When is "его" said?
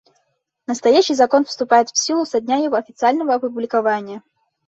2.55-2.75